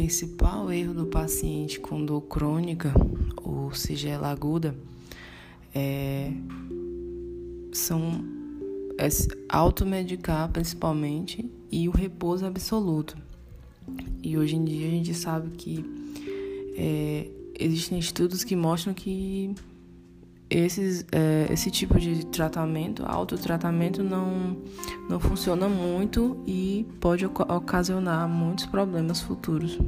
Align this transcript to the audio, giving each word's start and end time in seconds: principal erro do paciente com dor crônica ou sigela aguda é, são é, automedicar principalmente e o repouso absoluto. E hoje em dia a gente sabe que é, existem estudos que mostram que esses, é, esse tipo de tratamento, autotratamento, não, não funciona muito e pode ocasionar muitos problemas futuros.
principal 0.00 0.72
erro 0.72 0.94
do 0.94 1.04
paciente 1.04 1.78
com 1.78 2.02
dor 2.02 2.22
crônica 2.22 2.90
ou 3.44 3.74
sigela 3.74 4.30
aguda 4.30 4.74
é, 5.74 6.32
são 7.70 8.24
é, 8.98 9.08
automedicar 9.46 10.50
principalmente 10.50 11.44
e 11.70 11.86
o 11.86 11.90
repouso 11.90 12.46
absoluto. 12.46 13.14
E 14.22 14.38
hoje 14.38 14.56
em 14.56 14.64
dia 14.64 14.86
a 14.86 14.90
gente 14.90 15.12
sabe 15.12 15.50
que 15.50 15.84
é, 16.78 17.30
existem 17.58 17.98
estudos 17.98 18.42
que 18.42 18.56
mostram 18.56 18.94
que 18.94 19.54
esses, 20.50 21.06
é, 21.12 21.46
esse 21.52 21.70
tipo 21.70 21.98
de 21.98 22.26
tratamento, 22.26 23.04
autotratamento, 23.06 24.02
não, 24.02 24.56
não 25.08 25.20
funciona 25.20 25.68
muito 25.68 26.42
e 26.46 26.86
pode 26.98 27.24
ocasionar 27.24 28.28
muitos 28.28 28.66
problemas 28.66 29.20
futuros. 29.20 29.78